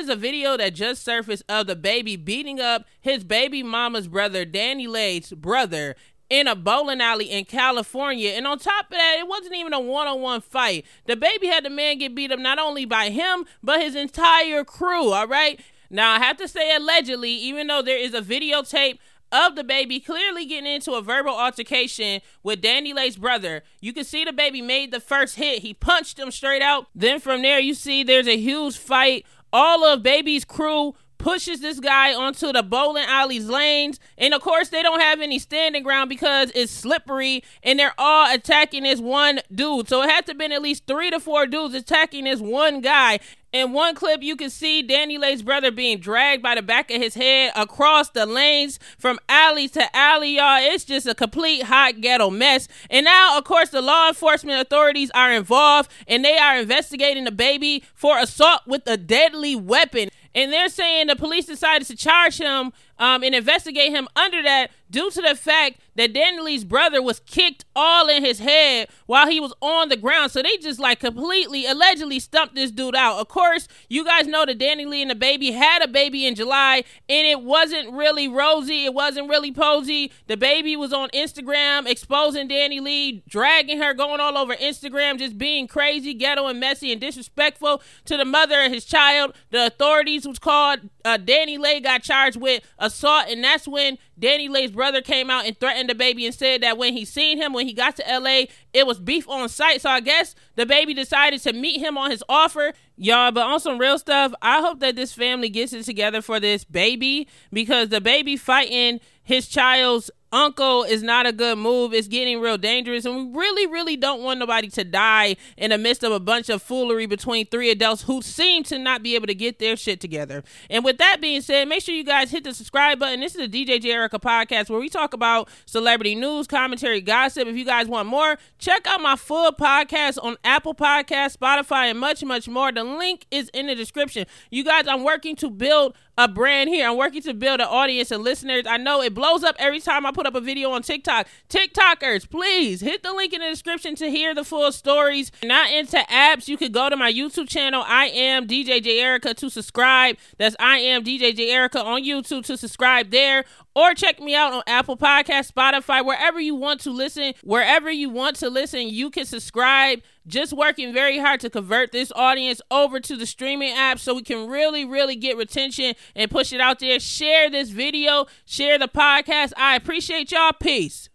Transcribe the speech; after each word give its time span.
is 0.00 0.08
a 0.08 0.16
video 0.16 0.56
that 0.56 0.74
just 0.74 1.04
surfaced 1.04 1.42
of 1.48 1.66
DaBaby 1.66 2.24
beating 2.24 2.58
up 2.58 2.86
his 3.00 3.22
baby 3.22 3.62
mama's 3.62 4.08
brother, 4.08 4.46
DaniLeigh's 4.46 5.32
brother, 5.32 5.94
in 6.30 6.48
a 6.48 6.54
bowling 6.54 7.00
alley 7.00 7.30
in 7.30 7.44
California. 7.44 8.30
And 8.30 8.46
on 8.46 8.58
top 8.58 8.86
of 8.86 8.92
that, 8.92 9.16
it 9.18 9.28
wasn't 9.28 9.56
even 9.56 9.72
a 9.72 9.80
one 9.80 10.06
on 10.06 10.20
one 10.20 10.40
fight. 10.40 10.86
DaBaby 11.06 11.44
had 11.44 11.64
the 11.64 11.70
man 11.70 11.98
get 11.98 12.14
beat 12.14 12.32
up 12.32 12.38
not 12.38 12.58
only 12.58 12.84
by 12.84 13.10
him, 13.10 13.44
but 13.62 13.80
his 13.80 13.94
entire 13.94 14.64
crew, 14.64 15.12
all 15.12 15.26
right? 15.26 15.60
Now, 15.90 16.12
I 16.12 16.20
have 16.20 16.36
to 16.38 16.48
say 16.48 16.74
allegedly, 16.74 17.32
even 17.32 17.66
though 17.66 17.82
there 17.82 17.98
is 17.98 18.14
a 18.14 18.22
videotape 18.22 18.98
of 19.32 19.54
DaBaby 19.54 20.04
clearly 20.04 20.44
getting 20.44 20.72
into 20.72 20.92
a 20.92 21.02
verbal 21.02 21.34
altercation 21.34 22.20
with 22.42 22.60
Danny 22.60 22.92
DaniLeigh's 22.92 23.16
brother. 23.16 23.62
You 23.80 23.92
can 23.92 24.04
see 24.04 24.24
DaBaby 24.24 24.64
made 24.64 24.90
the 24.90 25.00
first 25.00 25.36
hit. 25.36 25.62
He 25.62 25.74
punched 25.74 26.18
him 26.18 26.30
straight 26.30 26.62
out. 26.62 26.86
Then 26.94 27.20
from 27.20 27.42
there, 27.42 27.60
you 27.60 27.74
see 27.74 28.02
there's 28.02 28.26
a 28.26 28.36
huge 28.36 28.76
fight. 28.76 29.24
All 29.52 29.84
of 29.84 30.02
baby's 30.02 30.44
crew 30.44 30.94
pushes 31.20 31.60
this 31.60 31.78
guy 31.78 32.14
onto 32.14 32.52
the 32.52 32.62
bowling 32.62 33.04
alley's 33.06 33.46
lanes. 33.46 34.00
And 34.18 34.34
of 34.34 34.40
course, 34.40 34.70
they 34.70 34.82
don't 34.82 35.00
have 35.00 35.20
any 35.20 35.38
standing 35.38 35.82
ground 35.82 36.08
because 36.08 36.50
it's 36.54 36.72
slippery 36.72 37.44
and 37.62 37.78
they're 37.78 37.94
all 37.98 38.32
attacking 38.34 38.82
this 38.82 39.00
one 39.00 39.40
dude. 39.54 39.88
So 39.88 40.02
it 40.02 40.10
had 40.10 40.26
to 40.26 40.32
have 40.32 40.38
been 40.38 40.52
at 40.52 40.62
least 40.62 40.86
three 40.86 41.10
to 41.10 41.20
four 41.20 41.46
dudes 41.46 41.74
attacking 41.74 42.24
this 42.24 42.40
one 42.40 42.80
guy. 42.80 43.20
In 43.52 43.72
one 43.72 43.96
clip, 43.96 44.22
you 44.22 44.36
can 44.36 44.48
see 44.48 44.86
DaniLeigh's 44.86 45.42
brother 45.42 45.72
being 45.72 45.98
dragged 45.98 46.40
by 46.40 46.54
the 46.54 46.62
back 46.62 46.88
of 46.88 47.02
his 47.02 47.14
head 47.14 47.52
across 47.56 48.08
the 48.10 48.24
lanes 48.24 48.78
from 48.96 49.18
alley 49.28 49.66
to 49.70 49.96
alley, 49.96 50.36
y'all. 50.36 50.62
It's 50.62 50.84
just 50.84 51.04
a 51.04 51.16
complete 51.16 51.64
hot 51.64 52.00
ghetto 52.00 52.30
mess. 52.30 52.68
And 52.88 53.04
now, 53.04 53.36
of 53.36 53.42
course, 53.42 53.70
the 53.70 53.82
law 53.82 54.06
enforcement 54.06 54.60
authorities 54.60 55.10
are 55.16 55.32
involved 55.32 55.90
and 56.06 56.24
they 56.24 56.38
are 56.38 56.58
investigating 56.58 57.26
DaBaby 57.26 57.82
for 57.92 58.18
assault 58.18 58.60
with 58.68 58.86
a 58.86 58.96
deadly 58.96 59.56
weapon. 59.56 60.10
And 60.34 60.52
they're 60.52 60.68
saying 60.68 61.08
the 61.08 61.16
police 61.16 61.46
decided 61.46 61.86
to 61.88 61.96
charge 61.96 62.38
him 62.38 62.72
um, 63.00 63.24
and 63.24 63.34
investigate 63.34 63.90
him 63.90 64.06
under 64.14 64.42
that 64.42 64.70
due 64.90 65.10
to 65.10 65.22
the 65.22 65.34
fact 65.34 65.80
that 65.96 66.12
DaniLeigh's 66.12 66.64
brother 66.64 67.02
was 67.02 67.20
kicked 67.20 67.64
all 67.74 68.08
in 68.08 68.24
his 68.24 68.38
head 68.38 68.88
while 69.06 69.28
he 69.28 69.40
was 69.40 69.52
on 69.60 69.88
the 69.88 69.96
ground. 69.96 70.32
So 70.32 70.42
they 70.42 70.56
just 70.58 70.80
like 70.80 71.00
completely, 71.00 71.66
allegedly 71.66 72.20
stumped 72.20 72.54
this 72.54 72.70
dude 72.70 72.94
out. 72.96 73.18
Of 73.18 73.28
course, 73.28 73.68
you 73.88 74.04
guys 74.04 74.26
know 74.26 74.44
that 74.46 74.58
DaniLeigh 74.58 75.02
and 75.02 75.10
DaBaby 75.10 75.54
had 75.54 75.82
a 75.82 75.88
baby 75.88 76.26
in 76.26 76.34
July, 76.34 76.84
and 77.08 77.26
it 77.26 77.42
wasn't 77.42 77.92
really 77.92 78.28
rosy. 78.28 78.84
It 78.84 78.94
wasn't 78.94 79.28
really 79.28 79.52
posy. 79.52 80.12
DaBaby 80.28 80.76
was 80.76 80.92
on 80.92 81.08
Instagram 81.10 81.86
exposing 81.86 82.48
DaniLeigh, 82.48 83.22
dragging 83.28 83.78
her, 83.78 83.94
going 83.94 84.20
all 84.20 84.36
over 84.36 84.54
Instagram, 84.56 85.18
just 85.18 85.38
being 85.38 85.66
crazy, 85.66 86.14
ghetto, 86.14 86.46
and 86.46 86.60
messy 86.60 86.92
and 86.92 87.00
disrespectful 87.00 87.82
to 88.04 88.16
the 88.16 88.24
mother 88.24 88.62
of 88.62 88.72
his 88.72 88.84
child. 88.84 89.34
The 89.50 89.66
authorities 89.66 90.26
was 90.26 90.38
called. 90.38 90.80
Uh, 91.04 91.18
Lee 91.26 91.80
got 91.80 92.02
charged 92.02 92.40
with 92.40 92.62
assault, 92.92 93.26
and 93.28 93.42
that's 93.42 93.66
when 93.66 93.98
DaniLeigh's 94.20 94.72
brother 94.72 95.00
came 95.00 95.30
out 95.30 95.46
and 95.46 95.58
threatened 95.58 95.90
DaBaby 95.90 96.24
and 96.26 96.34
said 96.34 96.62
that 96.62 96.78
when 96.78 96.92
he 96.92 97.04
seen 97.04 97.38
him 97.38 97.52
when 97.52 97.66
he 97.66 97.72
got 97.72 97.96
to 97.96 98.04
LA, 98.06 98.44
it 98.72 98.86
was 98.86 98.98
beef 98.98 99.28
on 99.28 99.48
sight. 99.48 99.80
So 99.80 99.90
I 99.90 100.00
guess 100.00 100.34
DaBaby 100.56 100.94
decided 100.94 101.40
to 101.42 101.52
meet 101.52 101.80
him 101.80 101.96
on 101.96 102.10
his 102.10 102.22
offer. 102.28 102.72
Y'all, 102.96 103.32
but 103.32 103.46
on 103.46 103.60
some 103.60 103.78
real 103.78 103.98
stuff, 103.98 104.32
I 104.42 104.60
hope 104.60 104.80
that 104.80 104.94
this 104.96 105.12
family 105.12 105.48
gets 105.48 105.72
it 105.72 105.84
together 105.84 106.20
for 106.20 106.38
this 106.38 106.64
baby 106.64 107.28
because 107.52 107.88
DaBaby 107.88 108.38
fighting 108.38 109.00
his 109.30 109.46
child's 109.46 110.10
uncle 110.32 110.84
is 110.84 111.02
not 111.02 111.26
a 111.26 111.32
good 111.32 111.58
move. 111.58 111.92
It's 111.92 112.08
getting 112.08 112.40
real 112.40 112.58
dangerous. 112.58 113.04
And 113.04 113.32
we 113.32 113.38
really, 113.38 113.66
really 113.66 113.96
don't 113.96 114.22
want 114.22 114.38
nobody 114.38 114.68
to 114.68 114.84
die 114.84 115.36
in 115.56 115.70
the 115.70 115.78
midst 115.78 116.02
of 116.02 116.12
a 116.12 116.20
bunch 116.20 116.48
of 116.48 116.62
foolery 116.62 117.06
between 117.06 117.46
three 117.46 117.70
adults 117.70 118.02
who 118.02 118.22
seem 118.22 118.62
to 118.64 118.78
not 118.78 119.02
be 119.02 119.14
able 119.14 119.26
to 119.26 119.34
get 119.34 119.58
their 119.58 119.76
shit 119.76 120.00
together. 120.00 120.42
And 120.68 120.84
with 120.84 120.98
that 120.98 121.20
being 121.20 121.42
said, 121.42 121.68
make 121.68 121.82
sure 121.82 121.94
you 121.94 122.04
guys 122.04 122.30
hit 122.30 122.44
the 122.44 122.54
subscribe 122.54 122.98
button. 122.98 123.20
This 123.20 123.34
is 123.34 123.48
the 123.48 123.66
DJ 123.66 123.80
J 123.80 123.92
Erica 123.92 124.18
podcast 124.18 124.70
where 124.70 124.80
we 124.80 124.88
talk 124.88 125.14
about 125.14 125.48
celebrity 125.66 126.14
news, 126.14 126.46
commentary, 126.46 127.00
gossip. 127.00 127.46
If 127.46 127.56
you 127.56 127.64
guys 127.64 127.86
want 127.86 128.08
more, 128.08 128.38
check 128.58 128.86
out 128.86 129.00
my 129.00 129.16
full 129.16 129.52
podcast 129.52 130.18
on 130.22 130.36
Apple 130.44 130.74
Podcast, 130.74 131.36
Spotify, 131.38 131.90
and 131.90 131.98
much, 131.98 132.24
much 132.24 132.48
more. 132.48 132.72
The 132.72 132.84
link 132.84 133.26
is 133.30 133.48
in 133.52 133.66
the 133.66 133.74
description. 133.74 134.26
You 134.50 134.64
guys, 134.64 134.86
I'm 134.86 135.02
working 135.04 135.36
to 135.36 135.50
build 135.50 135.94
a 136.16 136.28
brand 136.28 136.68
here. 136.68 136.88
I'm 136.88 136.96
working 136.96 137.22
to 137.22 137.34
build 137.34 137.60
an 137.60 137.66
audience 137.66 138.10
and 138.10 138.22
listeners. 138.22 138.64
I 138.66 138.76
know 138.76 139.02
it 139.02 139.14
blows 139.20 139.44
up 139.44 139.54
every 139.58 139.80
time 139.80 140.06
I 140.06 140.12
put 140.12 140.24
up 140.24 140.34
a 140.34 140.40
video 140.40 140.70
on 140.70 140.80
TikTok. 140.80 141.26
TikTokers, 141.50 142.30
please 142.30 142.80
hit 142.80 143.02
the 143.02 143.12
link 143.12 143.34
in 143.34 143.40
the 143.40 143.48
description 143.48 143.94
to 143.96 144.10
hear 144.10 144.34
the 144.34 144.44
full 144.44 144.72
stories. 144.72 145.30
Not 145.44 145.70
into 145.70 145.98
apps, 146.10 146.48
you 146.48 146.56
could 146.56 146.72
go 146.72 146.88
to 146.88 146.96
my 146.96 147.12
YouTube 147.12 147.46
channel. 147.46 147.84
I 147.86 148.06
am 148.06 148.46
DJ 148.46 148.82
J 148.82 148.98
Erica 148.98 149.34
to 149.34 149.50
subscribe. 149.50 150.16
That's 150.38 150.56
I 150.58 150.78
am 150.78 151.04
DJ 151.04 151.36
J 151.36 151.50
Erica 151.50 151.84
on 151.84 152.02
YouTube 152.02 152.46
to 152.46 152.56
subscribe 152.56 153.10
there 153.10 153.44
or 153.80 153.94
check 153.94 154.20
me 154.20 154.34
out 154.34 154.52
on 154.52 154.62
Apple 154.66 154.96
Podcast, 154.96 155.52
Spotify, 155.52 156.04
wherever 156.04 156.38
you 156.38 156.54
want 156.54 156.80
to 156.80 156.90
listen. 156.90 157.32
Wherever 157.42 157.90
you 157.90 158.10
want 158.10 158.36
to 158.36 158.50
listen, 158.50 158.88
you 158.88 159.10
can 159.10 159.24
subscribe. 159.24 160.00
Just 160.26 160.52
working 160.52 160.92
very 160.92 161.18
hard 161.18 161.40
to 161.40 161.50
convert 161.50 161.90
this 161.90 162.12
audience 162.14 162.60
over 162.70 163.00
to 163.00 163.16
the 163.16 163.26
streaming 163.26 163.72
app 163.72 163.98
so 163.98 164.14
we 164.14 164.22
can 164.22 164.48
really, 164.48 164.84
really 164.84 165.16
get 165.16 165.36
retention 165.36 165.94
and 166.14 166.30
push 166.30 166.52
it 166.52 166.60
out 166.60 166.78
there. 166.78 167.00
Share 167.00 167.48
this 167.48 167.70
video, 167.70 168.26
share 168.44 168.78
the 168.78 168.88
podcast. 168.88 169.52
I 169.56 169.76
appreciate 169.76 170.30
y'all. 170.30 170.52
Peace. 170.60 171.09